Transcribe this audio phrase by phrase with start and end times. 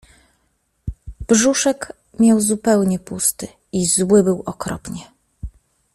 [1.27, 5.01] Brzuszek miał zupełnie pusty i zły był okropnie.